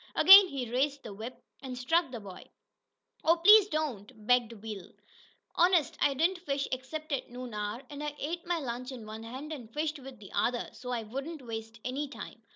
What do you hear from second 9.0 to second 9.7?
one hand,